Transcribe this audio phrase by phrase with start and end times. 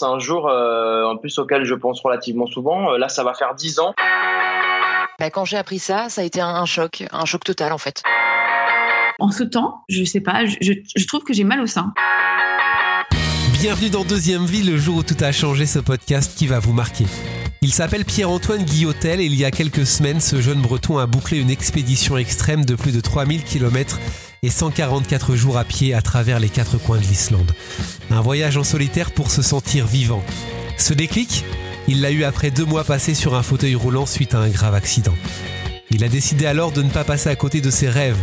[0.00, 2.96] c'est un jour en plus auquel je pense relativement souvent.
[2.96, 3.94] là, ça va faire dix ans.
[5.18, 8.02] Bah, quand j'ai appris ça, ça a été un, choc, un choc total en fait.
[9.18, 11.92] En ce temps, je sais pas, je, je trouve que j'ai mal au sein.
[13.60, 16.72] Bienvenue dans Deuxième Vie, le jour où tout a changé, ce podcast qui va vous
[16.72, 17.04] marquer.
[17.60, 21.38] Il s'appelle Pierre-Antoine Guillotel et il y a quelques semaines, ce jeune breton a bouclé
[21.38, 23.98] une expédition extrême de plus de 3000 km
[24.42, 27.52] et 144 jours à pied à travers les quatre coins de l'Islande.
[28.10, 30.22] Un voyage en solitaire pour se sentir vivant.
[30.76, 31.44] Ce déclic,
[31.88, 34.74] il l'a eu après deux mois passés sur un fauteuil roulant suite à un grave
[34.74, 35.14] accident.
[35.90, 38.18] Il a décidé alors de ne pas passer à côté de ses rêves,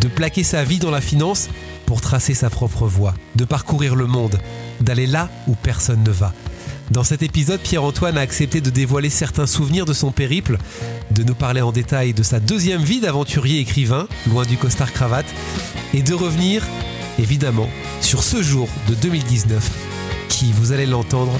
[0.00, 1.48] de plaquer sa vie dans la finance
[1.84, 4.38] pour tracer sa propre voie, de parcourir le monde,
[4.80, 6.32] d'aller là où personne ne va.
[6.90, 10.56] Dans cet épisode, Pierre-Antoine a accepté de dévoiler certains souvenirs de son périple,
[11.10, 15.26] de nous parler en détail de sa deuxième vie d'aventurier écrivain, loin du costard cravate,
[15.92, 16.64] et de revenir,
[17.18, 17.68] évidemment,
[18.00, 19.70] sur ce jour de 2019
[20.28, 21.38] qui, vous allez l'entendre,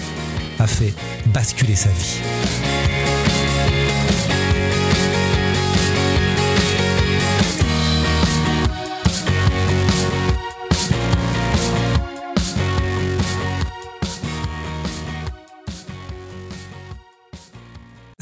[0.59, 0.93] a fait
[1.27, 2.98] basculer sa vie.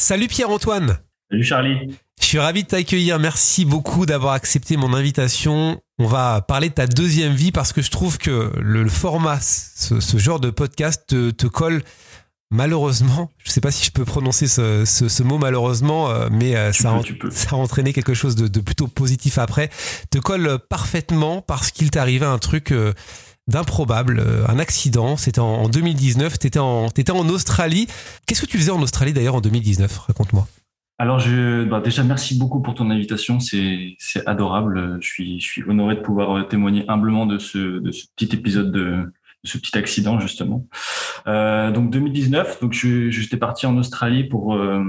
[0.06, 0.98] Salut Pierre-Antoine.
[1.32, 1.98] Salut Charlie.
[2.20, 3.18] Je suis ravi de t'accueillir.
[3.18, 5.82] Merci beaucoup d'avoir accepté mon invitation.
[5.98, 10.16] On va parler de ta deuxième vie parce que je trouve que le, format, ce,
[10.16, 11.82] genre de podcast te, colle
[12.52, 13.32] malheureusement.
[13.38, 16.94] Je ne sais pas si je peux prononcer ce, mot malheureusement, euh, mais euh, ça,
[16.94, 17.00] a,
[17.32, 19.70] ça, a, entraîné quelque chose de, plutôt positif après.
[20.12, 22.92] Te colle parfaitement parce qu'il t'est arrivé un truc euh,
[23.48, 25.16] d'improbable, euh, un accident.
[25.16, 26.39] C'était en 2019.
[26.39, 27.86] Tu étais en, étais en Australie.
[28.27, 30.47] Qu'est-ce que tu faisais en Australie d'ailleurs en 2019 Raconte-moi.
[30.98, 33.38] Alors, je, bah déjà, merci beaucoup pour ton invitation.
[33.38, 34.98] C'est adorable.
[35.00, 38.34] Je suis, je suis honoré de pouvoir euh, témoigner humblement de ce, de ce petit
[38.34, 39.12] épisode de,
[39.47, 40.66] ce petit accident justement.
[41.27, 44.84] Euh, donc 2019, donc j'étais parti en Australie pour euh,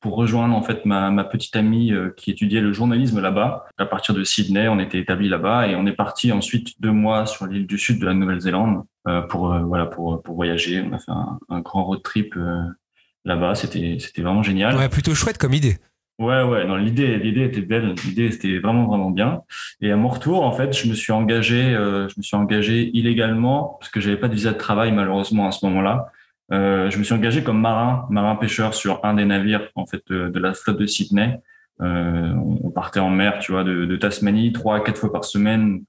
[0.00, 3.66] pour rejoindre en fait ma, ma petite amie euh, qui étudiait le journalisme là-bas.
[3.78, 7.26] À partir de Sydney, on était établi là-bas et on est parti ensuite deux mois
[7.26, 8.82] sur l'île du sud de la Nouvelle-Zélande
[9.30, 10.84] pour voilà pour pour voyager.
[10.86, 12.34] On a fait un, un grand road trip
[13.24, 13.54] là-bas.
[13.54, 14.76] C'était c'était vraiment génial.
[14.76, 15.78] Ouais, plutôt chouette comme idée.
[16.18, 16.66] Ouais, ouais.
[16.66, 17.94] Non, l'idée, l'idée était belle.
[18.04, 19.42] L'idée, c'était vraiment, vraiment bien.
[19.80, 22.90] Et à mon retour, en fait, je me suis engagé, euh, je me suis engagé
[22.92, 26.10] illégalement parce que j'avais pas de visa de travail malheureusement à ce moment-là.
[26.50, 30.02] Euh, je me suis engagé comme marin, marin pêcheur sur un des navires en fait
[30.08, 31.38] de, la flotte de Sydney.
[31.80, 32.32] Euh,
[32.64, 35.84] on partait en mer, tu vois, de, de Tasmanie trois à quatre fois par semaine.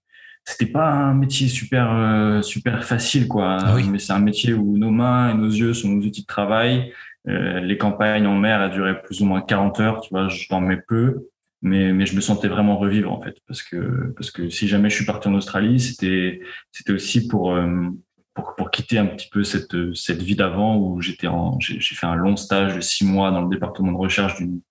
[0.45, 3.57] C'était pas un métier super euh, super facile, quoi.
[3.61, 6.27] Ah Mais c'est un métier où nos mains et nos yeux sont nos outils de
[6.27, 6.91] travail.
[7.27, 10.47] Euh, les campagnes en mer, elles duraient plus ou moins 40 heures, tu vois, je
[10.49, 11.27] dormais peu,
[11.61, 14.89] mais, mais je me sentais vraiment revivre, en fait, parce que, parce que si jamais
[14.89, 16.41] je suis parti en Australie, c'était,
[16.71, 17.89] c'était aussi pour, euh,
[18.33, 22.05] pour, pour, quitter un petit peu cette, cette vie d'avant où j'étais en, j'ai, fait
[22.05, 24.61] un long stage de six mois dans le département de recherche d'une,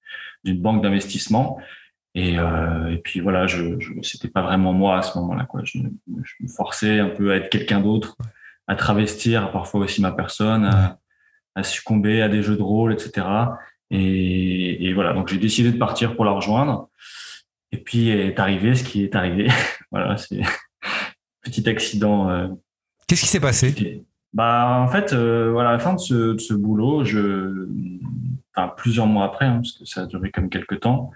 [0.45, 1.59] d'une banque d'investissement.
[2.15, 5.61] Et, euh, et puis voilà, je, je c'était pas vraiment moi à ce moment-là, quoi.
[5.65, 8.17] Je, je me forçais un peu à être quelqu'un d'autre,
[8.67, 10.99] à travestir parfois aussi ma personne, à,
[11.59, 13.27] à succomber à des jeux de rôle, etc.
[13.91, 16.89] Et, voilà, donc j'ai décidé de partir pour la rejoindre.
[17.73, 19.49] Et puis est arrivé ce qui est arrivé.
[19.91, 20.41] voilà, c'est
[21.43, 22.31] petit accident.
[22.31, 22.49] Euh,
[23.07, 24.05] Qu'est-ce qui s'est passé?
[24.35, 27.67] Bah en fait, euh, voilà, à la fin de ce, boulot, je,
[28.55, 31.11] enfin plusieurs mois après, hein, parce que ça a duré comme quelques temps.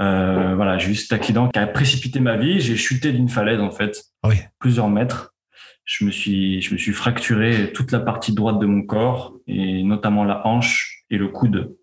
[0.00, 2.60] Euh, voilà, j'ai eu cet accident qui a précipité ma vie.
[2.60, 4.36] J'ai chuté d'une falaise en fait, oui.
[4.58, 5.32] plusieurs mètres
[5.90, 9.82] je me suis, je me suis fracturé toute la partie droite de mon corps et
[9.82, 11.76] notamment la hanche et le coude.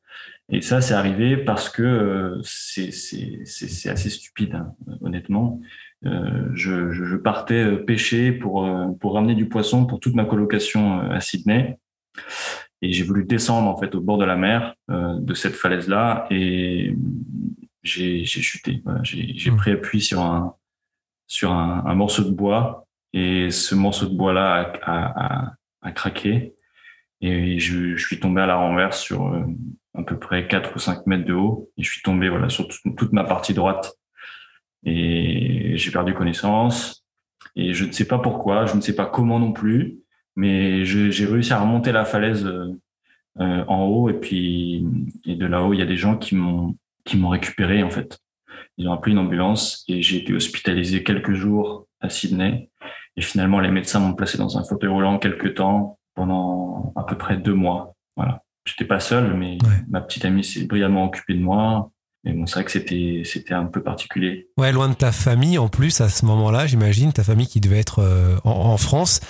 [0.49, 5.59] Et ça, c'est arrivé parce que euh, c'est assez stupide, hein, honnêtement.
[6.05, 8.69] Euh, je, je, partais euh, pêcher pour
[9.01, 11.77] pour ramener du poisson pour toute ma colocation à Sydney
[12.81, 16.27] et j'ai voulu descendre en fait au bord de la mer de cette falaise là
[16.29, 16.95] et
[17.83, 18.83] j'ai chuté.
[19.03, 19.57] J'ai mmh.
[19.57, 20.55] pris appui sur un
[21.25, 26.53] sur un, un morceau de bois et ce morceau de bois-là a, craqué.
[27.21, 29.43] Et je, suis tombé à la renverse sur euh,
[29.95, 31.71] à peu près 4 ou 5 mètres de haut.
[31.77, 33.93] Et je suis tombé voilà sur toute ma partie droite.
[34.83, 37.05] Et j'ai perdu connaissance.
[37.55, 39.97] Et je ne sais pas pourquoi, je ne sais pas comment non plus,
[40.35, 42.67] mais j'ai réussi à remonter la falaise euh,
[43.39, 44.09] euh, en haut.
[44.09, 44.85] Et puis,
[45.25, 46.75] et de là-haut, il y a des gens qui m'ont
[47.29, 48.19] récupéré en fait.
[48.77, 52.69] Ils ont appelé une ambulance et j'ai été hospitalisé quelques jours à Sydney.
[53.15, 57.17] Et finalement, les médecins m'ont placé dans un fauteuil roulant quelques temps, pendant à peu
[57.17, 57.95] près deux mois.
[58.15, 58.43] Voilà.
[58.65, 59.57] J'étais pas seul, mais
[59.89, 61.91] ma petite amie s'est brillamment occupée de moi.
[62.23, 64.49] Mais bon, c'est vrai que c'était, c'était un peu particulier.
[64.57, 67.79] Ouais, loin de ta famille en plus à ce moment-là, j'imagine, ta famille qui devait
[67.79, 69.21] être euh, en, France.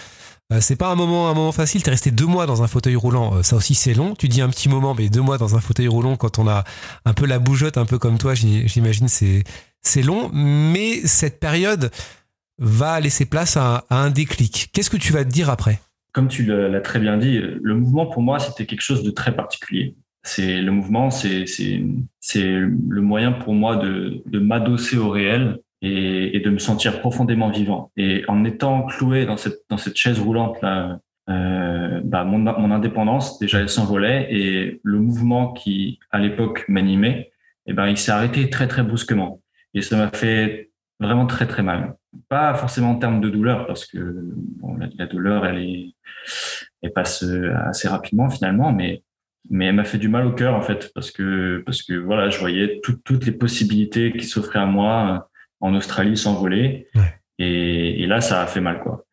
[0.52, 1.84] Euh, c'est pas un moment, un moment facile.
[1.84, 3.36] T'es resté deux mois dans un fauteuil roulant.
[3.36, 4.16] Euh, ça aussi, c'est long.
[4.16, 6.64] Tu dis un petit moment, mais deux mois dans un fauteuil roulant quand on a
[7.06, 9.44] un peu la bougeotte, un peu comme toi, j'imagine, c'est,
[9.84, 10.31] c'est long.
[10.34, 11.92] Mais cette période
[12.57, 14.69] va laisser place à, un déclic.
[14.74, 15.80] Qu'est-ce que tu vas te dire après?
[16.12, 19.36] Comme tu l'as très bien dit, le mouvement pour moi, c'était quelque chose de très
[19.36, 19.95] particulier.
[20.24, 21.45] C'est le mouvement, c'est,
[22.36, 27.92] le moyen pour moi de, m'adosser au réel et, et, de me sentir profondément vivant.
[27.95, 31.00] Et en étant cloué dans cette dans cette chaise roulante là,
[31.30, 37.31] euh, bah mon, mon indépendance déjà elle s'envolait et le mouvement qui à l'époque m'animait,
[37.65, 39.42] eh ben il s'est arrêté très très brusquement
[39.74, 41.95] et ça m'a fait vraiment très très mal.
[42.30, 43.98] Pas forcément en termes de douleur parce que
[44.60, 45.96] bon, la, la douleur elle est
[46.81, 47.24] elle passe
[47.68, 49.04] assez rapidement finalement, mais
[49.50, 52.30] mais elle m'a fait du mal au cœur en fait parce que parce que voilà
[52.30, 55.30] je voyais toutes les possibilités qui s'offraient à moi
[55.60, 56.88] en Australie s'envoler.
[57.40, 59.06] Et, et, là, ça a fait mal, quoi.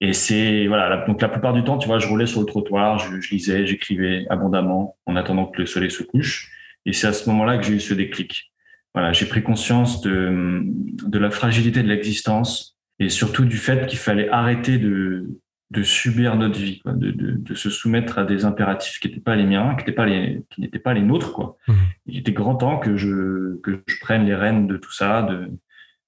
[0.00, 1.04] Et c'est voilà.
[1.06, 3.66] Donc la plupart du temps, tu vois, je roulais sur le trottoir, je, je lisais,
[3.66, 6.50] j'écrivais abondamment en attendant que le soleil se couche.
[6.86, 8.52] Et c'est à ce moment-là que j'ai eu ce déclic.
[8.96, 13.98] Voilà, j'ai pris conscience de de la fragilité de l'existence et surtout du fait qu'il
[13.98, 15.38] fallait arrêter de
[15.70, 19.20] de subir notre vie, quoi, de, de, de, se soumettre à des impératifs qui n'étaient
[19.20, 21.58] pas les miens, qui n'étaient pas les qui n'étaient pas les nôtres, quoi.
[21.68, 21.72] Mmh.
[22.06, 25.50] Il était grand temps que je que je prenne les rênes de tout ça, de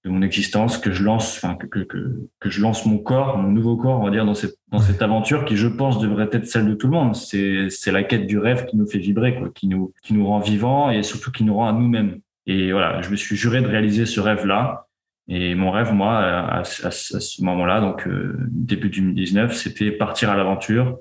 [0.05, 3.37] de mon existence, que je lance, enfin que, que, que, que, je lance mon corps,
[3.37, 6.29] mon nouveau corps, on va dire, dans cette, dans cette aventure qui, je pense, devrait
[6.31, 7.17] être celle de tout le monde.
[7.17, 10.25] C'est, c'est la quête du rêve qui nous fait vibrer, quoi, qui nous, qui nous
[10.25, 12.21] rend vivants et surtout qui nous rend à nous-mêmes.
[12.49, 14.87] Et voilà, je me suis juré de réaliser ce rêve-là.
[15.29, 20.37] Et mon rêve, moi, à, à, ce moment-là, donc euh, début 2019, c'était partir à
[20.37, 20.99] l'aventure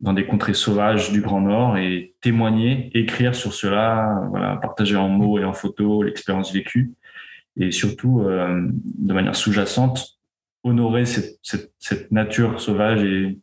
[0.00, 5.08] dans des contrées sauvages du Grand Nord et témoigner, écrire sur cela, voilà, partager en
[5.08, 6.92] mots et en photos l'expérience vécue.
[7.56, 10.18] Et surtout euh, de manière sous-jacente
[10.64, 13.38] honorer cette, cette, cette, nature sauvage et,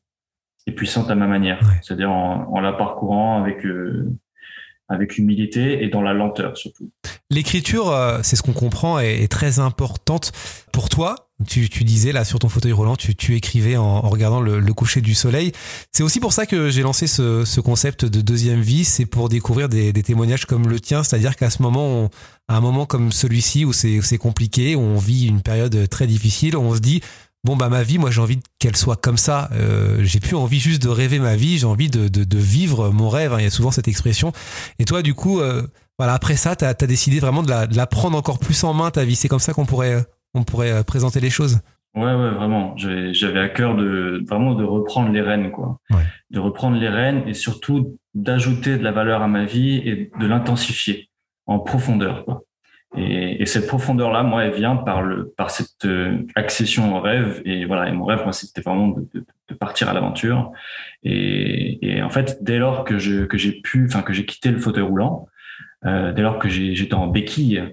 [0.68, 4.08] et, puissante à ma manière, c'est-à-dire en, en, la parcourant avec euh,
[4.90, 6.90] avec humilité et dans la lenteur surtout.
[7.30, 10.32] L'écriture, euh, c'est ce qu'on comprend, est, très importante
[10.74, 11.16] pour toi.
[11.48, 14.60] Tu, tu, disais là sur ton fauteuil roulant, tu, tu écrivais en, en regardant le,
[14.60, 15.54] le, coucher du soleil.
[15.94, 19.30] C'est aussi pour ça que j'ai lancé ce, ce, concept de deuxième vie, c'est pour
[19.30, 22.10] découvrir des, des, témoignages comme le tien, c'est-à-dire qu'à ce moment, on,
[22.50, 26.58] à un moment comme celui-ci où c'est compliqué, où on vit une période très difficile,
[26.58, 27.02] on se dit
[27.44, 29.50] bon bah ma vie, moi j'ai envie qu'elle soit comme ça.
[29.54, 32.90] Euh, j'ai plus envie juste de rêver ma vie, j'ai envie de, de, de, vivre
[32.90, 33.34] mon rêve.
[33.34, 33.38] Hein.
[33.40, 34.32] Il y a souvent cette expression.
[34.80, 35.64] Et toi, du coup, euh,
[35.98, 38.74] voilà, après ça, tu as, décidé vraiment de la, de la, prendre encore plus en
[38.74, 39.16] main ta vie.
[39.16, 41.60] C'est comme ça qu'on pourrait on pourrait euh, présenter les choses.
[41.96, 42.76] Ouais, ouais, vraiment.
[42.78, 45.80] J'avais à cœur de vraiment de reprendre les rênes, quoi.
[45.90, 46.04] Ouais.
[46.30, 50.28] De reprendre les rênes et surtout d'ajouter de la valeur à ma vie et de
[50.28, 51.10] l'intensifier
[51.48, 52.44] en profondeur, quoi.
[52.98, 57.42] Et, et cette profondeur-là, moi, elle vient par le par cette euh, accession au rêve.
[57.46, 60.52] Et voilà, et mon rêve, moi, c'était vraiment de, de, de, partir à l'aventure.
[61.04, 64.50] Et, et, en fait, dès lors que je que j'ai pu, enfin que j'ai quitté
[64.52, 65.28] le fauteuil roulant,
[65.86, 67.64] euh, dès lors que j'étais en béquille,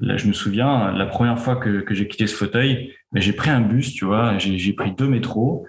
[0.00, 3.50] Là, je me souviens, la première fois que, que j'ai quitté ce fauteuil, j'ai pris
[3.50, 5.66] un bus, tu vois, j'ai pris deux métros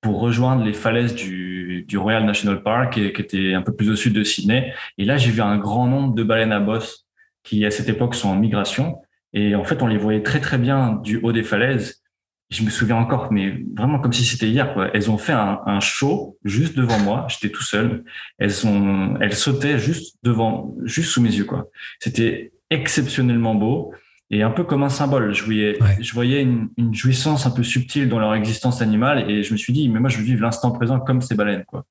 [0.00, 3.90] pour rejoindre les falaises du, du Royal National Park, qui, qui était un peu plus
[3.90, 4.72] au sud de Sydney.
[4.96, 7.05] Et là, j'ai vu un grand nombre de baleines à bosse
[7.46, 8.98] qui, à cette époque, sont en migration.
[9.32, 12.02] Et en fait, on les voyait très, très bien du haut des falaises.
[12.50, 14.74] Je me souviens encore, mais vraiment comme si c'était hier.
[14.74, 14.90] Quoi.
[14.92, 17.26] Elles ont fait un, un show juste devant moi.
[17.28, 18.04] J'étais tout seul.
[18.38, 21.44] Elles sont, elles sautaient juste devant, juste sous mes yeux.
[21.44, 21.68] Quoi.
[22.00, 23.92] C'était exceptionnellement beau
[24.30, 25.32] et un peu comme un symbole.
[25.34, 25.98] Je voyais, ouais.
[26.00, 29.56] je voyais une, une, jouissance un peu subtile dans leur existence animale et je me
[29.56, 31.84] suis dit, mais moi, je veux vivre l'instant présent comme ces baleines, quoi.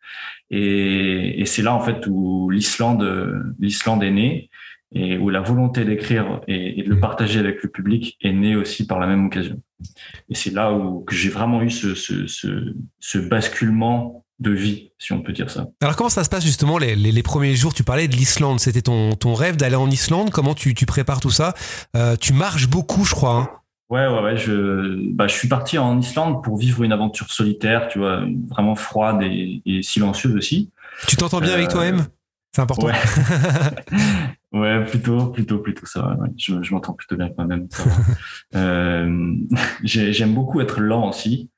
[0.52, 4.50] Et, et c'est là, en fait, où l'Islande, l'Islande est née
[4.96, 8.56] et où la volonté d'écrire et, et, de le partager avec le public est née
[8.56, 9.62] aussi par la même occasion.
[10.30, 14.92] Et c'est là où que j'ai vraiment eu ce, ce, ce, ce basculement de vie,
[14.98, 15.68] si on peut dire ça.
[15.82, 17.74] Alors comment ça se passe justement les, les, les premiers jours?
[17.74, 20.30] Tu parlais de l'Islande, c'était ton, ton rêve d'aller en Islande.
[20.30, 21.54] Comment tu, tu prépares tout ça?
[21.96, 23.36] Euh, Tu marches beaucoup, je crois.
[23.36, 23.50] Hein
[23.90, 24.38] ouais, ouais, ouais.
[24.38, 28.76] Je, bah, je suis parti en Islande pour vivre une aventure solitaire, tu vois, vraiment
[28.76, 30.72] froide et, et silencieuse aussi.
[31.08, 32.06] Tu t'entends bien euh, avec toi-même?
[32.54, 32.88] C'est important.
[32.88, 32.94] Ouais.
[34.56, 36.16] ouais, plutôt, plutôt, plutôt ça.
[36.20, 36.30] Ouais.
[36.38, 37.68] Je, je m'entends plutôt bien avec moi-même.
[38.56, 39.36] euh,
[39.84, 41.50] J'aime beaucoup être lent aussi.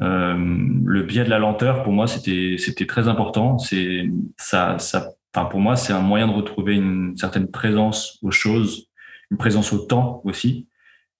[0.00, 0.36] Euh,
[0.84, 3.58] le biais de la lenteur, pour moi, c'était c'était très important.
[3.58, 5.10] C'est ça, ça.
[5.34, 8.88] Enfin, pour moi, c'est un moyen de retrouver une certaine présence aux choses,
[9.30, 10.68] une présence au temps aussi.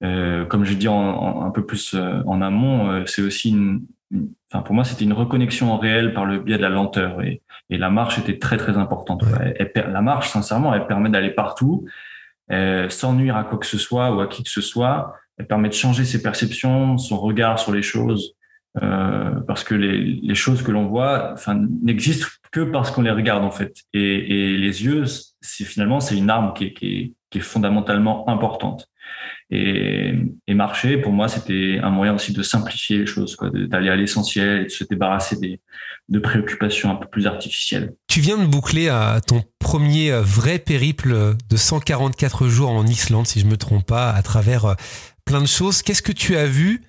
[0.03, 4.31] Euh, comme je dis en, en, un peu plus en amont, c'est aussi une, une,
[4.51, 7.79] Enfin, pour moi, c'était une reconnexion réelle par le biais de la lenteur et, et
[7.79, 9.23] la marche était très très importante.
[9.23, 9.55] Ouais.
[9.59, 11.85] Elle, elle, la marche, sincèrement, elle permet d'aller partout
[12.51, 15.15] euh, sans nuire à quoi que ce soit ou à qui que ce soit.
[15.37, 18.35] Elle permet de changer ses perceptions, son regard sur les choses
[18.83, 23.11] Euh, parce que les, les choses que l'on voit enfin, n'existent que parce qu'on les
[23.11, 23.73] regarde en fait.
[23.93, 25.05] Et, et les yeux,
[25.41, 28.87] c'est finalement c'est une arme qui est, qui, est, qui est fondamentalement importante.
[29.51, 30.15] Et,
[30.47, 33.97] et marcher, pour moi, c'était un moyen aussi de simplifier les choses, quoi, d'aller à
[33.97, 35.61] l'essentiel et de se débarrasser des,
[36.09, 37.95] de préoccupations un peu plus artificielles.
[38.09, 43.41] Tu viens de boucler à ton premier vrai périple de 144 jours en Islande, si
[43.41, 44.75] je me trompe pas, à travers euh,
[45.25, 45.83] plein de choses.
[45.83, 46.83] Qu'est-ce que tu as vu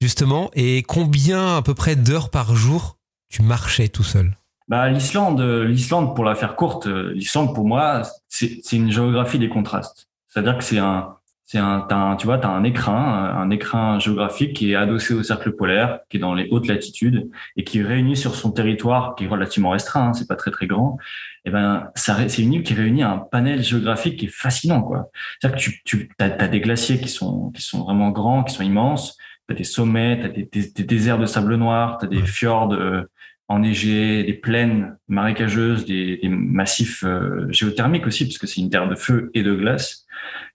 [0.00, 4.36] justement et combien à peu près d'heures par jour tu marchais tout seul?
[4.68, 10.08] Bah, l'Islande, l'Islande, pour la faire courte, l'Islande pour moi, c'est une géographie des contrastes.
[10.28, 13.98] C'est-à-dire que c'est un, c'est un, un, tu vois, tu as un écrin, un écrin
[13.98, 17.82] géographique qui est adossé au cercle polaire, qui est dans les hautes latitudes et qui
[17.82, 20.96] réunit sur son territoire, qui est relativement restreint, hein, c'est pas très très grand.
[21.44, 25.10] Et eh ben, c'est une île qui réunit un panel géographique qui est fascinant, quoi.
[25.38, 28.54] C'est-à-dire que tu, tu as, as, des glaciers qui sont qui sont vraiment grands, qui
[28.54, 29.18] sont immenses.
[29.46, 33.02] T'as des sommets, t'as des, des, des, déserts de sable noir, t'as des fjords euh,
[33.48, 38.88] enneigés, des plaines marécageuses, des, des massifs euh, géothermiques aussi, parce que c'est une terre
[38.88, 40.06] de feu et de glace.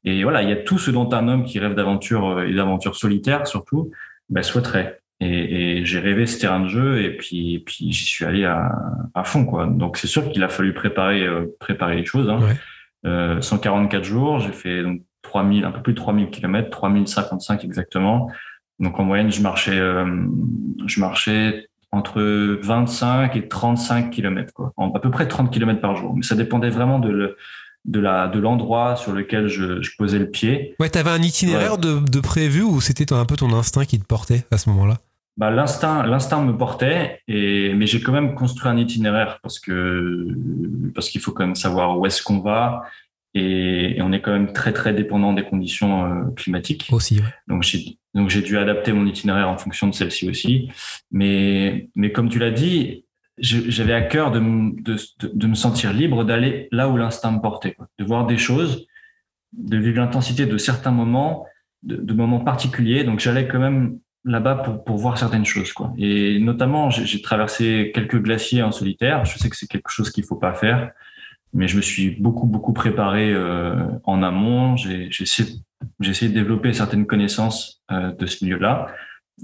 [0.03, 2.53] Et voilà, il y a tout ce dont un homme qui rêve d'aventure euh, et
[2.53, 3.91] d'aventure solitaire surtout,
[4.29, 4.99] ben, souhaiterait.
[5.21, 8.45] Et, et j'ai rêvé ce terrain de jeu et puis, et puis j'y suis allé
[8.45, 8.71] à,
[9.13, 9.65] à fond quoi.
[9.65, 12.29] Donc c'est sûr qu'il a fallu préparer euh, préparer les choses.
[12.29, 12.39] Hein.
[13.05, 18.29] Euh, 144 jours, j'ai fait donc 3000 un peu plus de 3000 km, 3055 exactement.
[18.79, 20.05] Donc en moyenne, je marchais euh,
[20.85, 26.15] je marchais entre 25 et 35 km quoi, à peu près 30 km par jour.
[26.15, 27.35] Mais ça dépendait vraiment de
[27.85, 30.75] de la de l'endroit sur lequel je, je, posais le pied.
[30.79, 31.77] Ouais, t'avais un itinéraire ouais.
[31.77, 34.97] de, de, prévu ou c'était un peu ton instinct qui te portait à ce moment-là?
[35.37, 40.27] Bah, l'instinct l'instinct me portait et mais j'ai quand même construit un itinéraire parce que
[40.93, 42.83] parce qu'il faut quand même savoir où est-ce qu'on va
[43.35, 47.19] et, et, on est quand même très très dépendant des conditions euh, climatiques aussi.
[47.19, 47.33] Ouais.
[47.47, 50.69] Donc j'ai donc j'ai dû adapter mon itinéraire en fonction de celle-ci aussi.
[51.11, 53.05] Mais mais comme tu l'as dit,
[53.37, 57.73] j'avais à cœur de, de, de, me sentir libre d'aller là où l'instinct me portait,
[57.73, 57.87] quoi.
[57.97, 58.85] de voir des choses,
[59.53, 61.45] de vivre l'intensité de certains moments,
[61.83, 63.03] de, de moments particuliers.
[63.03, 65.71] Donc j'allais quand même là-bas pour, pour voir certaines choses.
[65.71, 65.93] Quoi.
[65.97, 69.25] Et notamment, j'ai traversé quelques glaciers en solitaire.
[69.25, 70.91] Je sais que c'est quelque chose qu'il faut pas faire,
[71.53, 74.75] mais je me suis beaucoup, beaucoup préparé euh, en amont.
[74.75, 75.49] J'ai essayé,
[76.03, 78.87] essayé de développer certaines connaissances euh, de ce milieu-là.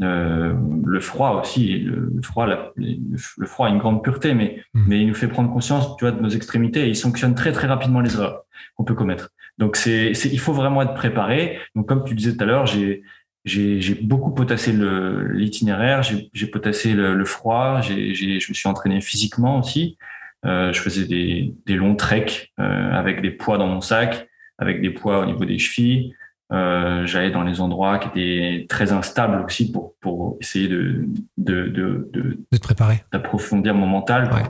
[0.02, 0.54] Euh,
[0.86, 4.84] le froid aussi, le, le froid, la, le, froid a une grande pureté, mais, mmh.
[4.88, 7.54] mais il nous fait prendre conscience, tu vois, de nos extrémités et il sanctionne très
[7.54, 8.44] très rapidement les erreurs
[8.76, 9.30] qu'on peut commettre.
[9.58, 11.60] Donc c'est, il faut vraiment être préparé.
[11.76, 13.04] Donc comme tu disais tout à l'heure, j'ai
[13.46, 19.60] j'ai beaucoup potassé l'itinéraire, j'ai potassé le, le froid, j'ai je me suis entraîné physiquement
[19.60, 19.98] aussi.
[20.46, 24.82] Euh, je faisais des, des longs treks euh, avec des poids dans mon sac, avec
[24.82, 26.14] des poids au niveau des chevilles.
[26.52, 31.06] Euh, j'allais dans les endroits qui étaient très instables aussi pour pour essayer de
[31.38, 34.32] de de de, de te préparer, d'approfondir mon mental.
[34.32, 34.44] Ouais.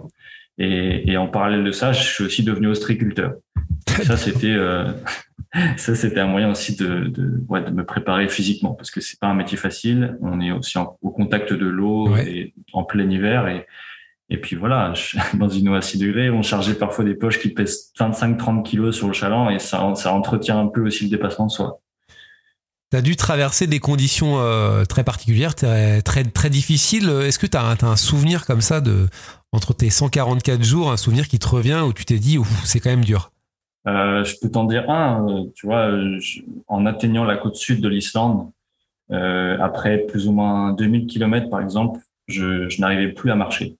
[0.57, 3.35] Et, et en parallèle de ça, je suis aussi devenu ostriculteur.
[3.87, 4.91] ça c'était euh,
[5.77, 9.19] ça c'était un moyen aussi de de, ouais, de me préparer physiquement parce que c'est
[9.19, 10.17] pas un métier facile.
[10.21, 12.29] On est aussi en, au contact de l'eau ouais.
[12.29, 13.65] et en plein hiver et
[14.29, 14.93] et puis voilà,
[15.33, 18.95] dans une eau à 6 degrés, on chargeait parfois des poches qui pèsent 25-30 kilos
[18.95, 21.79] sur le chaland et ça, ça entretient un peu aussi le dépassement de soi.
[22.91, 27.09] Tu as dû traverser des conditions euh, très particulières, très, très, très difficiles.
[27.09, 29.07] Est-ce que tu as, as, un souvenir comme ça de,
[29.51, 32.91] entre tes 144 jours, un souvenir qui te revient où tu t'es dit, c'est quand
[32.91, 33.31] même dur?
[33.87, 35.27] Euh, Je peux t'en dire un.
[35.27, 38.51] Euh, tu vois, je, en atteignant la côte sud de l'Islande,
[39.11, 43.75] euh, après plus ou moins 2000 km par exemple, je, je n'arrivais plus à marcher.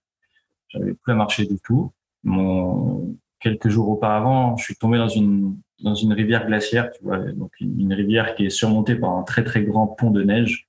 [0.69, 1.91] J'arrivais plus à marcher du tout.
[2.23, 7.17] Mon, quelques jours auparavant, je suis tombé dans une dans une rivière glaciaire, tu vois,
[7.17, 10.67] donc une, rivière qui est surmontée par un très très grand pont de neige.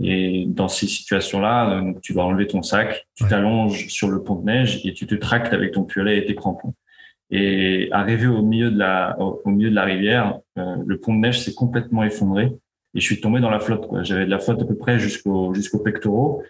[0.00, 4.34] Et dans ces situations-là, donc tu dois enlever ton sac, tu t'allonges sur le pont
[4.34, 6.74] de neige et tu te tractes avec ton piolet et tes crampons.
[7.30, 11.14] Et arrivé au milieu de la au, au milieu de la rivière, euh, le pont
[11.14, 12.52] de neige s'est complètement effondré
[12.94, 13.88] et je suis tombé dans la flotte.
[14.02, 16.42] J'avais de la flotte à peu près jusqu'au jusqu'aux pectoraux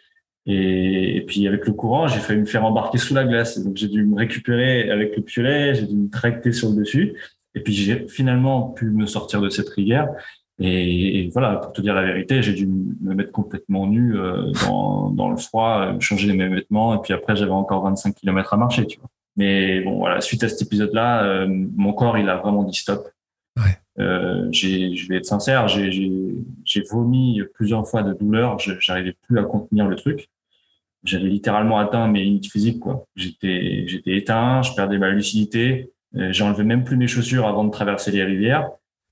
[0.47, 3.59] et, et, puis avec le courant, j'ai failli me faire embarquer sous la glace.
[3.59, 7.15] Donc j'ai dû me récupérer avec le piolet, j'ai dû me tracter sur le dessus.
[7.55, 10.09] Et puis j'ai finalement pu me sortir de cette rivière.
[10.61, 14.53] Et, et, voilà, pour te dire la vérité, j'ai dû me mettre complètement nu euh,
[14.67, 16.95] dans, dans le froid, changer mes vêtements.
[16.95, 19.09] Et puis après, j'avais encore 25 km à marcher, tu vois.
[19.37, 23.09] Mais bon, voilà, suite à cet épisode-là, euh, mon corps, il a vraiment dit stop.
[23.57, 23.79] Ouais.
[23.99, 28.59] Euh, je vais être sincère, j'ai vomi plusieurs fois de douleur.
[28.59, 30.29] J'arrivais plus à contenir le truc
[31.05, 33.07] j'avais littéralement atteint mes limites physiques quoi.
[33.17, 37.71] J'étais j'étais éteint, je perdais ma lucidité, euh, j'enlevais même plus mes chaussures avant de
[37.71, 38.71] traverser les rivières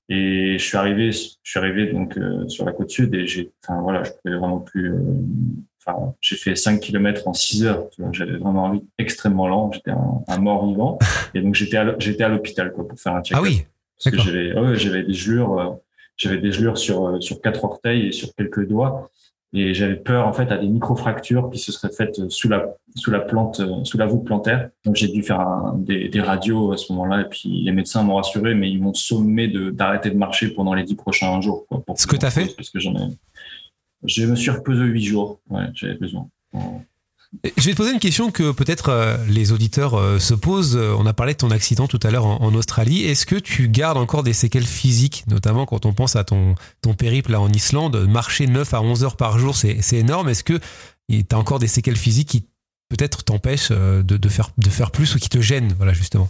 [0.09, 3.51] et je suis arrivé je suis arrivé donc euh, sur la côte sud et j'ai
[3.63, 4.99] enfin voilà, je pouvais vraiment plus euh,
[5.85, 7.89] enfin, j'ai fait 5 km en 6 heures.
[8.11, 9.71] J'avais vraiment envie extrêmement lent.
[9.71, 10.99] J'étais un, mort vivant.
[11.33, 13.41] Et donc, j'étais j'étais à l'hôpital, quoi, pour faire un check-up.
[13.43, 13.65] Ah oui.
[14.03, 15.69] Parce que j'avais, ouais, j'avais des gelures, euh,
[16.17, 19.09] j'avais des gelures sur, sur quatre orteils et sur quelques doigts.
[19.55, 23.11] Et j'avais peur, en fait, à des micro-fractures qui se seraient faites sous la, sous
[23.11, 24.71] la plante, sous la voûte plantaire.
[24.83, 27.21] Donc, j'ai dû faire des, des radios à ce moment-là.
[27.21, 30.73] Et puis, les médecins m'ont rassuré, mais ils m'ont sommé de, d'arrêter de marcher pendant
[30.73, 31.67] les dix prochains jours.
[31.67, 32.55] Quoi, ce que tu as fait?
[32.55, 33.09] Parce que j'en ai,
[34.05, 35.39] je me suis reposé huit jours.
[35.49, 36.27] Ouais, j'avais besoin.
[37.57, 40.77] Je vais te poser une question que peut-être euh, les auditeurs euh, se posent.
[40.77, 43.03] Euh, on a parlé de ton accident tout à l'heure en, Australie.
[43.03, 46.93] Est-ce que tu gardes encore des séquelles physiques, notamment quand on pense à ton, ton
[46.93, 48.07] périple là en Islande?
[48.07, 50.29] Marcher 9 à 11 heures par jour, c'est énorme.
[50.29, 50.59] Est-ce que
[51.09, 52.45] tu as encore des séquelles physiques qui
[52.89, 55.73] peut-être t'empêchent de, de, faire, de faire plus ou qui te gênent?
[55.77, 56.29] Voilà, justement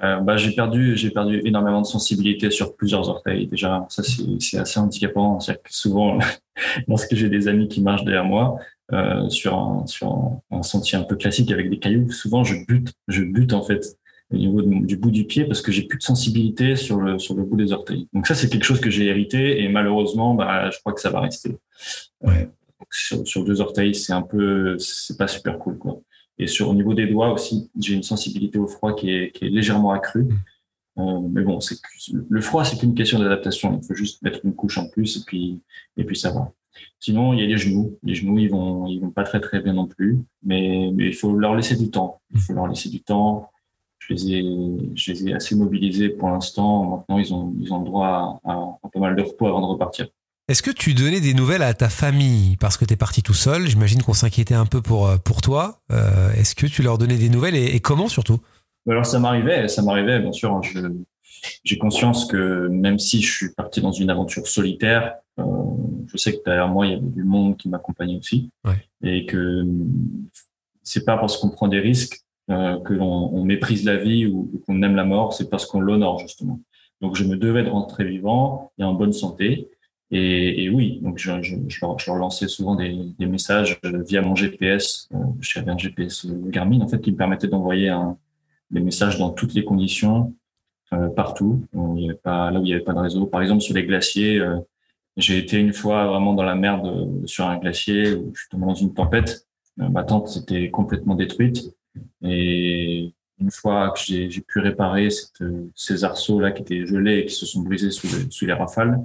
[0.00, 3.46] bah, j'ai perdu, j'ai perdu énormément de sensibilité sur plusieurs orteils.
[3.46, 4.02] Déjà, ça
[4.38, 5.40] c'est assez handicapant.
[5.40, 6.18] C'est-à-dire que souvent,
[6.86, 8.58] lorsque j'ai des amis qui marchent derrière moi,
[8.92, 12.92] euh, sur un, sur un, sentier un peu classique avec des cailloux, souvent je bute,
[13.08, 13.98] je bute en fait
[14.32, 17.34] au niveau du bout du pied parce que j'ai plus de sensibilité sur le sur
[17.34, 18.08] le bout des orteils.
[18.12, 21.10] Donc ça c'est quelque chose que j'ai hérité et malheureusement bah je crois que ça
[21.10, 21.56] va rester.
[22.22, 22.48] Ouais.
[22.90, 26.00] sur, sur, deux orteils c'est un peu c'est pas super cool quoi.
[26.38, 29.46] Et sur au niveau des doigts aussi j'ai une sensibilité au froid qui est qui
[29.46, 30.24] est légèrement accrue.
[30.24, 30.36] Mm.
[30.98, 31.76] Euh, mais bon, c'est
[32.10, 33.78] le froid, c'est qu'une question d'adaptation.
[33.82, 35.60] Il faut juste mettre une couche en plus et puis
[35.96, 36.52] et puis ça va.
[36.98, 37.98] Sinon, il y a les genoux.
[38.02, 40.18] Les genoux, ils vont, ils vont pas très très bien non plus.
[40.44, 42.20] Mais, mais il faut leur laisser du temps.
[42.34, 43.50] Il faut leur laisser du temps.
[43.98, 44.44] Je les ai,
[44.94, 46.96] je les ai assez mobilisés pour l'instant.
[46.96, 49.66] Maintenant, ils ont, ils ont le droit à, à, pas mal de repos avant de
[49.66, 50.06] repartir.
[50.48, 53.34] Est-ce que tu donnais des nouvelles à ta famille parce que tu es parti tout
[53.34, 53.66] seul?
[53.66, 55.80] J'imagine qu'on s'inquiétait un peu pour, pour toi.
[55.90, 58.38] Euh, Est-ce que tu leur donnais des nouvelles et, et comment surtout?
[58.88, 60.60] Alors ça m'arrivait, ça m'arrivait bien sûr.
[61.64, 65.44] J'ai conscience que même si je suis parti dans une aventure solitaire, euh,
[66.06, 68.50] je sais que derrière moi, il y avait du monde qui m'accompagnait aussi.
[69.02, 69.64] Et que
[70.82, 74.62] c'est pas parce qu'on prend des risques euh, que l'on on méprise la vie ou,
[74.66, 76.60] qu'on aime la mort, c'est parce qu'on l'honore justement.
[77.00, 79.68] Donc je me devais de rentrer vivant et en bonne santé.
[80.12, 83.80] Et, et oui, donc je, je, je, leur, je, leur, lançais souvent des, des messages
[83.82, 85.08] via mon GPS.
[85.12, 87.92] Euh, J'avais un GPS Garmin en fait qui me permettait d'envoyer
[88.70, 90.45] des messages dans toutes les conditions, euh,
[91.14, 91.62] partout.
[91.96, 93.26] Il y avait pas, là où il n'y avait pas de réseau.
[93.26, 94.56] Par exemple sur les glaciers, euh,
[95.16, 98.50] j'ai été une fois vraiment dans la merde euh, sur un glacier où je suis
[98.50, 99.46] tombé dans une tempête.
[99.80, 101.74] Euh, ma tente s'était complètement détruite.
[102.22, 105.08] Et une fois que j'ai pu réparer
[105.74, 109.00] ces arceaux là qui étaient gelés et qui se sont brisés sous, sous les rafales,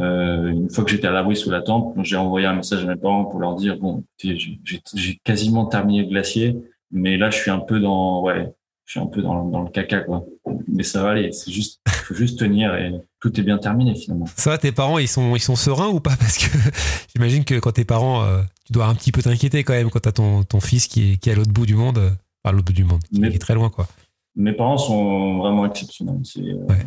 [0.00, 2.86] euh, une fois que j'étais à l'abri sous la tente, j'ai envoyé un message à
[2.86, 6.56] mes parents pour leur dire bon, j'ai quasiment terminé le glacier,
[6.90, 8.50] mais là je suis un peu dans ouais,
[8.90, 10.26] je suis un peu dans, dans le caca quoi.
[10.66, 14.26] Mais ça va aller, c'est juste faut juste tenir et tout est bien terminé finalement.
[14.34, 16.16] Ça va, tes parents, ils sont, ils sont sereins ou pas?
[16.18, 16.58] Parce que
[17.14, 20.00] j'imagine que quand tes parents, euh, tu dois un petit peu t'inquiéter quand même quand
[20.00, 22.10] t'as ton, ton fils qui est, qui est à l'autre bout du monde, euh,
[22.42, 23.86] enfin à l'autre bout du monde, qui est très loin quoi.
[24.34, 26.22] Mes parents sont vraiment exceptionnels.
[26.38, 26.86] Euh, ouais.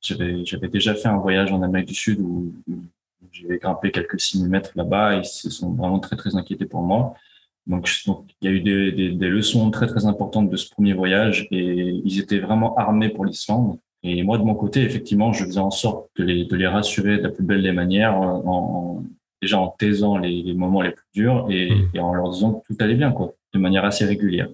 [0.00, 2.52] J'avais déjà fait un voyage en Amérique du Sud où,
[3.30, 5.18] j'ai grimpé quelques 6000 mètres là-bas.
[5.18, 7.14] Ils se sont vraiment très très inquiétés pour moi.
[7.66, 10.68] Donc, donc, il y a eu des, des, des, leçons très très importantes de ce
[10.68, 13.78] premier voyage et ils étaient vraiment armés pour l'Islande.
[14.02, 17.18] Et moi, de mon côté, effectivement, je faisais en sorte de les, de les rassurer
[17.18, 19.04] de la plus belle des manières, en,
[19.40, 21.90] déjà en taisant les, les, moments les plus durs et, mmh.
[21.94, 24.48] et, en leur disant que tout allait bien, quoi, de manière assez régulière.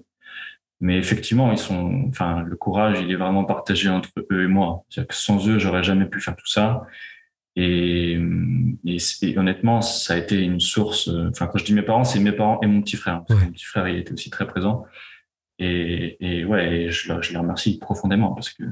[0.81, 4.83] Mais effectivement, ils sont, enfin, le courage, il est vraiment partagé entre eux et moi.
[4.89, 6.83] C'est-à-dire que sans eux, j'aurais jamais pu faire tout ça.
[7.61, 8.17] Et,
[8.85, 11.09] et, honnêtement, ça a été une source.
[11.09, 13.23] Euh, enfin, quand je dis mes parents, c'est mes parents et mon petit frère.
[13.29, 14.85] Mon petit frère, il était aussi très présent.
[15.61, 18.63] Et, et ouais, je, je les remercie profondément parce que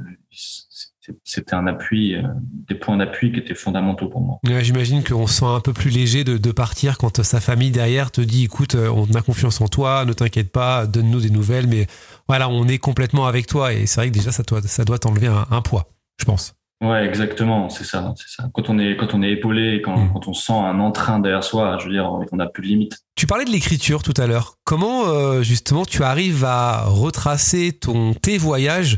[1.24, 4.40] c'était un appui, euh, des points d'appui qui étaient fondamentaux pour moi.
[4.46, 7.72] Ouais, J'imagine qu'on se sent un peu plus léger de, de, partir quand sa famille
[7.72, 11.30] derrière te dit écoute, euh, on a confiance en toi, ne t'inquiète pas, donne-nous des
[11.30, 11.88] nouvelles, mais
[12.30, 13.74] voilà, on est complètement avec toi.
[13.74, 16.54] Et c'est vrai que déjà, ça doit, ça doit t'enlever un, un poids, je pense.
[16.80, 18.50] Ouais, exactement, c'est ça, c'est ça.
[18.54, 20.14] Quand on est quand on est épaulé, quand, mmh.
[20.14, 23.00] quand on sent un entrain derrière soi, je veux dire, on n'a plus de limite.
[23.16, 24.58] Tu parlais de l'écriture tout à l'heure.
[24.64, 28.98] Comment euh, justement tu arrives à retracer ton tes voyages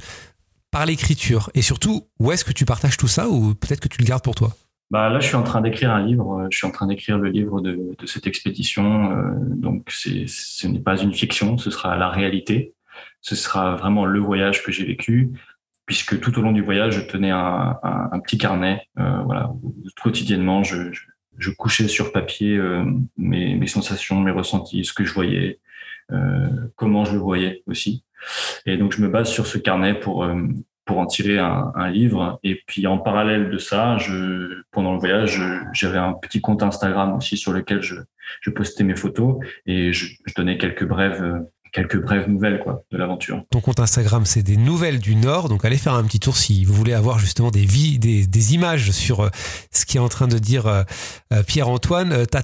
[0.72, 1.50] par l'écriture?
[1.54, 4.24] Et surtout où est-ce que tu partages tout ça ou peut-être que tu le gardes
[4.24, 4.52] pour toi?
[4.92, 6.48] Bah là, je suis en train d'écrire un livre.
[6.50, 9.12] Je suis en train d'écrire le livre de, de cette expédition.
[9.12, 12.74] Euh, donc, c'est, ce n'est pas une fiction, ce sera la réalité.
[13.22, 15.32] Ce sera vraiment le voyage que j'ai vécu
[15.90, 18.88] puisque tout au long du voyage, je tenais un, petit carnet.
[19.00, 19.52] Euh, voilà,
[20.00, 21.02] quotidiennement, je, je,
[21.40, 22.86] je, couchais sur papier euh,
[23.18, 25.60] mes, mes, sensations, mes ressentis, ce que je voyais,
[26.12, 28.04] euh, comment je le voyais aussi.
[28.68, 30.28] Et donc, je me base sur ce carnet pour
[30.86, 32.40] pour en tirer un, un, livre.
[32.44, 37.16] Et puis en parallèle de ça, je, pendant le voyage, j'avais un petit compte Instagram
[37.16, 37.96] aussi sur lequel je,
[38.42, 42.98] je postais mes photos et je, je donnais quelques brèves quelques brèves nouvelles quoi de
[42.98, 43.44] l'aventure.
[43.52, 46.66] Ton compte Instagram c'est des nouvelles du Nord donc allez faire un petit tour si
[46.66, 49.30] vous voulez avoir justement des vies des, des images sur euh,
[49.72, 50.84] ce qui est en train de dire euh,
[51.34, 52.44] euh, Pierre-Antoine ta,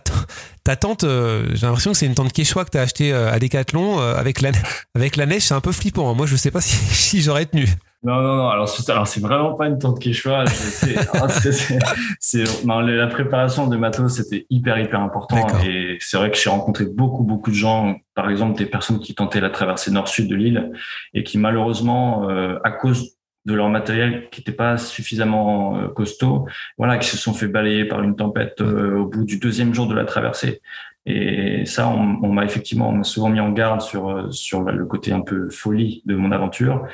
[0.63, 3.99] ta tante j'ai l'impression que c'est une tante Quechua que tu as acheté à Decathlon
[3.99, 4.51] avec la
[4.95, 6.13] avec la neige c'est un peu flippant hein.
[6.15, 7.67] moi je sais pas si, si j'aurais tenu.
[8.05, 8.49] Non, non, non.
[8.49, 10.45] Alors, alors c'est vraiment pas une tente Quechua.
[12.19, 15.47] C'est, non, la préparation de matos, c'était hyper, hyper important.
[15.65, 19.13] Et c'est vrai que j'ai rencontré beaucoup, beaucoup de gens, par exemple, des personnes qui
[19.13, 20.71] tentaient la traversée nord-sud de l'île
[21.13, 23.11] et qui, malheureusement, euh, à cause
[23.45, 26.47] de leur matériel qui n'était pas suffisamment euh, costaud,
[26.77, 29.87] voilà, qui se sont fait balayer par une tempête euh, au bout du deuxième jour
[29.87, 30.61] de la traversée.
[31.05, 35.21] Et ça, on, on m'a effectivement souvent mis en garde sur sur le côté un
[35.21, 36.87] peu folie de mon aventure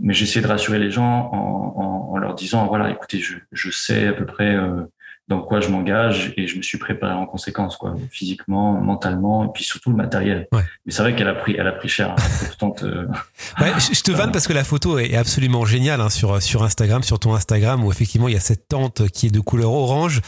[0.00, 3.70] mais j'essaie de rassurer les gens en, en, en, leur disant voilà écoutez je, je
[3.70, 4.82] sais à peu près euh,
[5.28, 9.48] dans quoi je m'engage et je me suis préparé en conséquence quoi physiquement mentalement et
[9.52, 10.62] puis surtout le matériel ouais.
[10.86, 13.06] mais c'est vrai qu'elle a pris elle a pris cher hein, euh...
[13.60, 17.02] ouais, je te vanne parce que la photo est absolument géniale hein, sur sur Instagram
[17.02, 20.22] sur ton Instagram où effectivement il y a cette tente qui est de couleur orange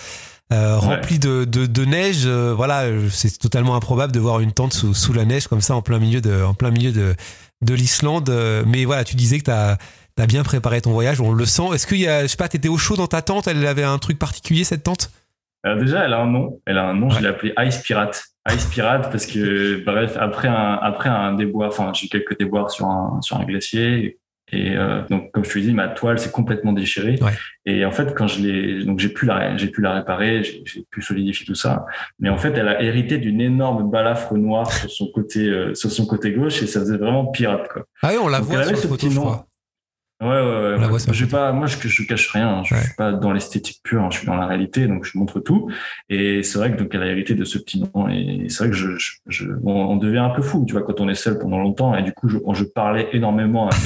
[0.52, 2.22] euh, remplie de, de, de, neige.
[2.24, 5.76] Euh, voilà, c'est totalement improbable de voir une tente sous, sous la neige comme ça
[5.76, 7.14] en plein milieu de, en plein milieu de,
[7.62, 8.30] de l'Islande.
[8.30, 9.78] Euh, mais voilà, tu disais que tu as,
[10.26, 11.74] bien préparé ton voyage, on le sent.
[11.74, 13.84] Est-ce qu'il y a, je sais pas, t'étais au chaud dans ta tente Elle avait
[13.84, 15.10] un truc particulier cette tente?
[15.62, 16.60] Alors déjà, elle a un nom.
[16.66, 17.08] Elle a un nom.
[17.08, 17.16] Ouais.
[17.16, 18.24] Je l'ai appelée Ice Pirate.
[18.50, 22.70] Ice Pirate parce que bref, après un après un déboire, enfin j'ai eu quelques déboires
[22.70, 24.18] sur un sur un glacier
[24.52, 27.18] et euh, donc, comme je te l'ai dit, ma toile s'est complètement déchirée.
[27.22, 27.32] Ouais.
[27.66, 30.84] Et en fait, quand je l'ai, donc j'ai pu la, j'ai pu la réparer, j'ai
[30.90, 31.86] pu solidifier tout ça.
[32.18, 35.90] Mais en fait, elle a hérité d'une énorme balafre noire sur son côté, euh, sur
[35.90, 37.84] son côté gauche, et ça faisait vraiment pirate, quoi.
[38.02, 39.46] Ah oui, on la donc, voit sur ce photo, je crois.
[40.20, 41.26] Ouais, ouais, ouais.
[41.30, 42.62] pas, moi, je, je cache rien.
[42.62, 42.82] Je ouais.
[42.82, 44.02] suis pas dans l'esthétique pure.
[44.02, 45.70] Hein, je suis dans la réalité, donc je montre tout.
[46.10, 48.08] Et c'est vrai que donc elle a hérité de ce petit nom.
[48.08, 50.82] Et c'est vrai que je, je, je bon, on devient un peu fou, tu vois,
[50.82, 51.94] quand on est seul pendant longtemps.
[51.96, 53.80] Et du coup, je, je parlais énormément à mes,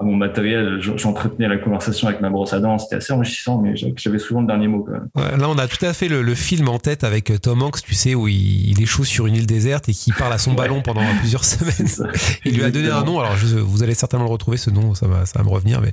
[0.00, 3.74] à mon matériel, j'entretenais la conversation avec ma brosse à dents, c'était assez enrichissant, mais
[3.74, 5.08] j'avais souvent le dernier mot quand même.
[5.16, 7.62] Ouais, là, on a tout à fait le, le, film en tête avec euh, Tom
[7.62, 10.38] Hanks, tu sais, où il, il échoue sur une île déserte et qui parle à
[10.38, 10.56] son ouais.
[10.56, 12.12] ballon pendant plusieurs semaines.
[12.44, 14.94] Il lui a donné un nom, alors je, vous allez certainement le retrouver, ce nom,
[14.94, 15.90] ça va, ça va me revenir, mais,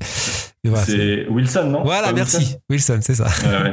[0.64, 1.84] mais voilà, c'est Wilson, non?
[1.84, 3.28] Voilà, merci, Wilson, c'est ça.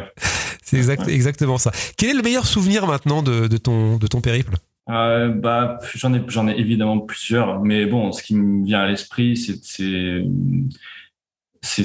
[0.64, 1.72] c'est exact, exactement ça.
[1.98, 4.54] Quel est le meilleur souvenir maintenant de, de ton, de ton périple?
[4.90, 8.86] Euh, bah, j'en ai, j'en ai évidemment plusieurs, mais bon, ce qui me vient à
[8.88, 10.24] l'esprit, c'est, c'est,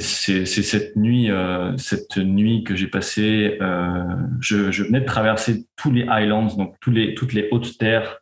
[0.44, 3.56] c'est cette nuit, euh, cette nuit que j'ai passée.
[3.62, 4.02] Euh,
[4.40, 8.18] je, je venais de traverser tous les Highlands, donc tous les, toutes les hautes terres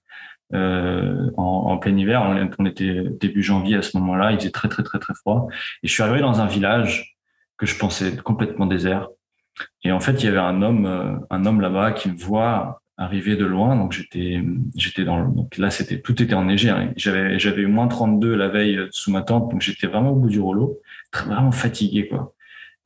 [0.53, 2.23] euh, en, en, plein hiver.
[2.23, 4.33] On, on, était début janvier à ce moment-là.
[4.33, 5.49] Il faisait très très très très froid.
[5.83, 7.17] Et je suis arrivé dans un village
[7.57, 9.09] que je pensais complètement désert.
[9.83, 13.37] Et en fait, il y avait un homme, un homme là-bas qui me voit arrivé
[13.37, 14.43] de loin, donc j'étais
[14.75, 16.71] j'étais dans le, donc là c'était tout était enneigé.
[16.71, 16.93] Hein.
[16.97, 20.31] J'avais j'avais eu moins 32 la veille sous ma tente, donc j'étais vraiment au bout
[20.31, 20.81] du rouleau,
[21.11, 22.35] très, vraiment fatigué quoi.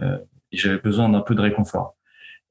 [0.03, 0.19] Euh,
[0.53, 1.97] et j'avais besoin d'un peu de réconfort.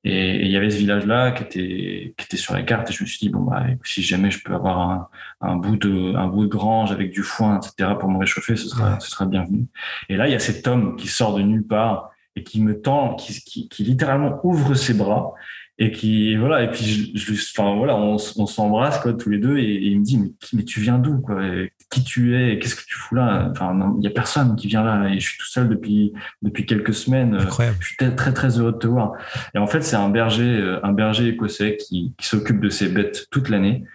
[0.06, 2.93] Et il y avait ce village là qui était qui était sur la carte et
[2.93, 5.10] je me suis dit bon bah si jamais je peux avoir un,
[5.41, 8.69] un bout de un bout de grange avec du foin etc pour me réchauffer ce
[8.69, 9.67] sera ce sera bienvenu.
[10.08, 12.80] Et là il y a cet homme qui sort de nulle part et qui me
[12.80, 15.34] tend qui qui, qui littéralement ouvre ses bras
[15.82, 16.84] et qui voilà et puis
[17.15, 20.04] je, je enfin voilà on, on s'embrasse quoi tous les deux et, et, il me
[20.04, 23.15] dit mais, mais tu viens d'où quoi et qui tu es qu'est-ce que tu fous
[23.15, 23.48] là?
[23.52, 26.12] Enfin il y a personne qui vient là et je suis tout seul depuis
[26.42, 27.78] depuis quelques semaines Incroyable.
[27.80, 29.13] je suis très très, très heureux de te voir.
[29.56, 33.28] Et en fait c'est un berger un berger écossais qui, qui s'occupe de ses bêtes
[33.32, 33.86] toute l'année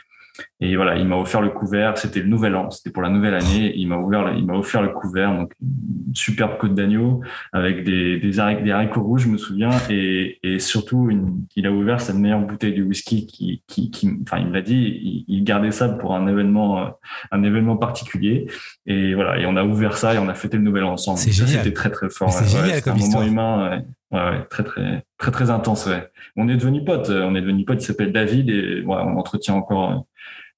[0.61, 1.97] et voilà, il m'a offert le couvert.
[1.99, 3.73] C'était le nouvel an, c'était pour la nouvelle année.
[3.77, 7.20] Il m'a ouvert, il m'a offert le couvert, donc une superbe côte d'agneau
[7.53, 11.66] avec des des, haricots, des haricots rouges, je me souviens, et, et surtout, une, il
[11.66, 15.01] a ouvert sa meilleure bouteille de whisky qui, qui, qui enfin, il me l'a dit,
[15.03, 16.99] il, il, gardait ça pour un événement,
[17.31, 18.47] un événement particulier.
[18.87, 21.18] Et voilà, et on a ouvert ça et on a fêté le nouvel an ensemble.
[21.18, 21.59] C'est génial.
[21.59, 22.33] C'était très très fort.
[22.33, 23.25] C'est ouais, génial comme un histoire.
[23.25, 23.70] moment humain.
[23.70, 23.85] Ouais.
[24.14, 25.87] Ouais, ouais, très très très très intense.
[25.87, 26.09] Ouais.
[26.37, 27.11] On est devenu potes.
[27.11, 27.83] On est devenu potes.
[27.83, 30.07] Il s'appelle David et ouais, on entretient encore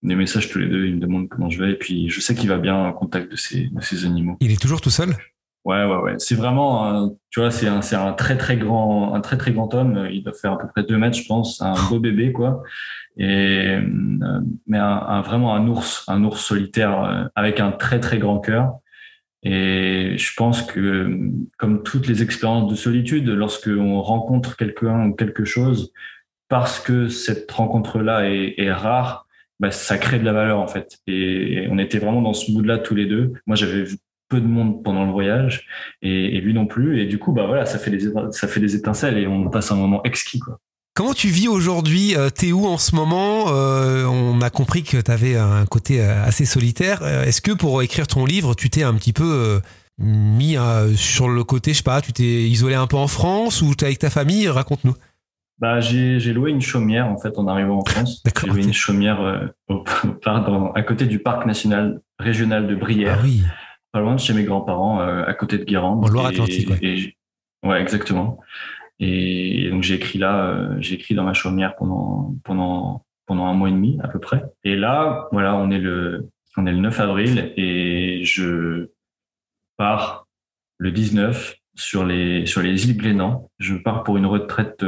[0.03, 0.87] des messages tous les deux.
[0.87, 3.31] Il me demande comment je vais et puis je sais qu'il va bien en contact
[3.31, 4.37] de ses de ses animaux.
[4.41, 5.09] Il est toujours tout seul?
[5.65, 6.15] Ouais, ouais, ouais.
[6.19, 9.51] C'est vraiment, un, tu vois, c'est un, c'est un très très grand, un très très
[9.51, 10.07] grand homme.
[10.13, 11.61] Il doit faire à peu près deux mètres, je pense.
[11.61, 12.63] Un beau bébé, quoi.
[13.17, 17.99] Et euh, mais un, un, vraiment un ours, un ours solitaire euh, avec un très
[17.99, 18.75] très grand cœur.
[19.49, 21.21] Et je pense que,
[21.57, 25.93] comme toutes les expériences de solitude, lorsque on rencontre quelqu'un ou quelque chose,
[26.49, 29.29] parce que cette rencontre-là est, rare,
[29.61, 30.99] bah, ça crée de la valeur en fait.
[31.07, 33.35] Et on était vraiment dans ce mood-là tous les deux.
[33.47, 33.85] Moi, j'avais
[34.29, 35.69] peu de monde pendant le voyage
[36.03, 37.01] et, lui non plus.
[37.01, 39.71] Et du coup, bah voilà, ça fait des ça fait des étincelles et on passe
[39.71, 40.59] un moment exquis quoi.
[40.97, 45.37] Comment tu vis aujourd'hui T'es où en ce moment On a compris que tu avais
[45.37, 47.03] un côté assez solitaire.
[47.03, 49.61] Est-ce que pour écrire ton livre, tu t'es un petit peu
[49.99, 50.57] mis
[50.97, 53.85] sur le côté, je sais pas, tu t'es isolé un peu en France ou tu
[53.85, 54.95] es avec ta famille Raconte-nous.
[55.59, 58.23] Bah, j'ai, loué une chaumière en fait en arrivant en France.
[58.41, 59.47] J'ai loué une chaumière euh,
[60.23, 63.27] pardon, à côté du parc national régional de Brière, ah
[63.93, 66.05] pas loin de chez mes grands-parents, euh, à côté de Guérande.
[66.05, 66.69] En Loire-Atlantique.
[66.69, 67.15] Ouais.
[67.65, 68.39] ouais, exactement.
[68.99, 73.55] Et, donc j'ai écrit là, euh, j'ai écrit dans ma chaumière pendant pendant pendant un
[73.55, 74.43] mois et demi à peu près.
[74.65, 78.89] Et là, voilà, on est le on est le 9 avril et je
[79.77, 80.27] pars
[80.79, 83.51] le 19 sur les sur les îles Glénan.
[83.59, 84.83] Je pars pour une retraite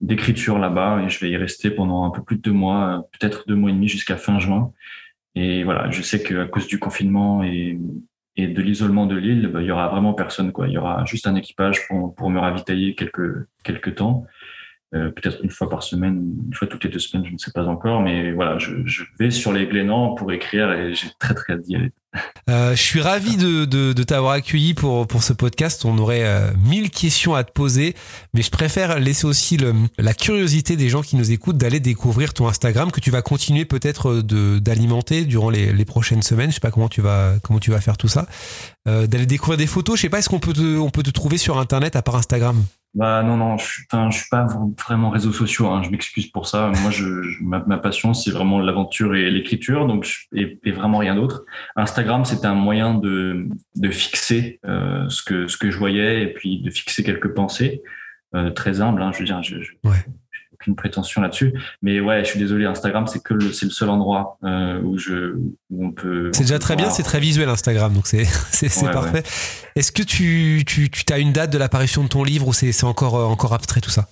[0.00, 3.46] d'écriture là-bas et je vais y rester pendant un peu plus de deux mois, peut-être
[3.46, 4.72] deux mois et demi jusqu'à fin juin.
[5.34, 7.78] Et voilà, je sais qu'à cause du confinement et,
[8.48, 10.68] de l'isolement de l'île, bah, il y aura vraiment personne quoi.
[10.68, 14.26] Il y aura juste un équipage pour, pour me ravitailler quelques quelques temps.
[14.92, 17.52] Euh, peut-être une fois par semaine, une fois toutes les deux semaines, je ne sais
[17.52, 21.34] pas encore, mais voilà, je, je vais sur les Glénans pour écrire et j'ai très
[21.34, 21.92] très hâte d'y aller.
[22.48, 25.84] Euh, je suis ravi de, de, de t'avoir accueilli pour, pour ce podcast.
[25.84, 27.94] On aurait euh, mille questions à te poser,
[28.34, 32.34] mais je préfère laisser aussi le, la curiosité des gens qui nous écoutent d'aller découvrir
[32.34, 36.50] ton Instagram que tu vas continuer peut-être d'alimenter durant les, les, prochaines semaines.
[36.50, 38.26] Je sais pas comment tu vas comment tu vas faire tout ça.
[38.88, 39.96] Euh, d'aller découvrir des photos.
[39.96, 42.64] Je sais pas, est-ce qu'on peut on peut te trouver sur Internet à part Instagram?
[42.94, 44.46] Bah non non, je je suis pas
[44.78, 45.68] vraiment réseaux sociaux.
[45.68, 46.72] Hein, je m'excuse pour ça.
[46.82, 47.06] Moi, je,
[47.40, 51.44] ma, passion c'est vraiment l'aventure et l'écriture, donc et, et, vraiment rien d'autre.
[51.76, 56.32] Instagram, c'était un moyen de de fixer euh, ce que ce que je voyais et
[56.32, 57.82] puis de fixer quelques pensées.
[58.34, 59.42] Euh, très humble, hein, je veux dire.
[59.42, 60.04] Je, je, ouais
[60.60, 61.54] aucune prétention là-dessus.
[61.82, 65.36] Mais ouais, je suis désolé, Instagram, c'est que c'est le seul endroit euh, où je
[65.70, 66.30] où on peut.
[66.34, 69.22] C'est déjà très bien, c'est très visuel Instagram, donc c'est c'est parfait.
[69.76, 72.72] Est-ce que tu tu tu as une date de l'apparition de ton livre ou c'est
[72.72, 74.08] c'est encore euh, encore abstrait tout ça?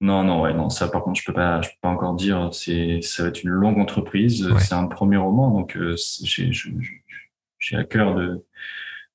[0.00, 2.48] Non non ouais non ça par contre je peux pas je peux pas encore dire
[2.52, 6.50] c'est ça va être une longue entreprise c'est un premier roman donc euh, j'ai
[7.60, 8.44] j'ai à cœur de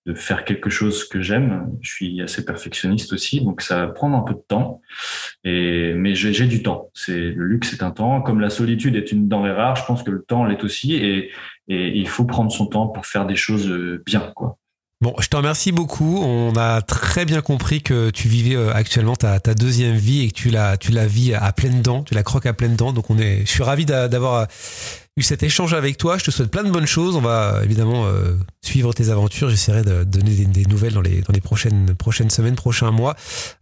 [0.08, 1.70] de faire quelque chose que j'aime.
[1.82, 4.82] Je suis assez perfectionniste aussi, donc ça va prendre un peu de temps.
[5.44, 6.90] Et mais j'ai du temps.
[6.94, 9.76] C'est le luxe est un temps, comme la solitude est une denrée rare.
[9.76, 11.32] Je pense que le temps l'est aussi, et,
[11.68, 14.58] et il faut prendre son temps pour faire des choses euh, bien, quoi.
[15.00, 16.18] Bon, je te remercie beaucoup.
[16.24, 20.34] On a très bien compris que tu vivais euh, actuellement ta, deuxième vie et que
[20.34, 22.94] tu la, tu la vis à pleines dents, tu la croques à pleines dents.
[22.94, 24.48] Donc on est, je suis ravi d'avoir
[25.16, 26.18] eu cet échange avec toi.
[26.18, 27.16] Je te souhaite plein de bonnes choses.
[27.16, 28.34] On va évidemment euh,
[28.64, 29.50] suivre tes aventures.
[29.50, 33.16] J'essaierai de donner des, nouvelles dans les, dans les prochaines, prochaines semaines, prochains mois.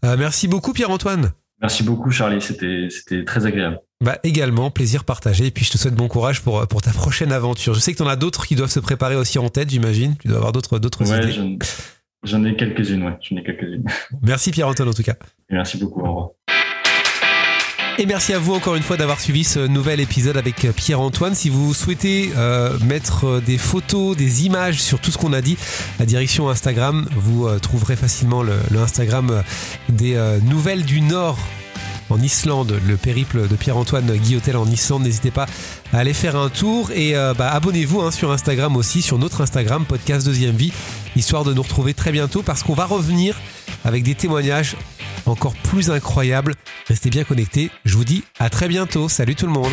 [0.06, 1.34] Euh, merci beaucoup Pierre-Antoine.
[1.62, 3.82] Merci beaucoup Charlie, c'était très agréable.
[4.04, 5.46] Bah également, plaisir partagé.
[5.46, 7.74] Et puis je te souhaite bon courage pour, pour ta prochaine aventure.
[7.74, 10.16] Je sais que tu en as d'autres qui doivent se préparer aussi en tête, j'imagine.
[10.22, 11.60] Tu dois avoir d'autres, d'autres ouais, idées.
[12.24, 13.14] J'en, ai quelques-unes, ouais.
[13.22, 13.86] J'en ai quelques-unes.
[14.22, 15.16] Merci Pierre-Antoine en tout cas.
[15.50, 16.30] merci beaucoup, au revoir.
[17.98, 21.34] Et merci à vous encore une fois d'avoir suivi ce nouvel épisode avec Pierre-Antoine.
[21.34, 25.58] Si vous souhaitez euh, mettre des photos, des images sur tout ce qu'on a dit,
[25.98, 29.44] la direction Instagram, vous euh, trouverez facilement le, le Instagram
[29.88, 31.40] des euh, Nouvelles du Nord
[32.10, 35.04] en Islande, le périple de Pierre-Antoine Guillotel en Islande.
[35.04, 35.48] N'hésitez pas
[35.94, 39.42] à aller faire un tour et euh, bah, abonnez-vous hein, sur Instagram aussi, sur notre
[39.42, 40.72] Instagram, podcast deuxième vie,
[41.16, 43.40] histoire de nous retrouver très bientôt parce qu'on va revenir
[43.84, 44.76] avec des témoignages
[45.26, 46.56] encore plus incroyables.
[46.88, 47.72] Restez bien connectés.
[47.86, 49.10] Je vous dis à très bientôt.
[49.10, 49.72] Salut tout le monde.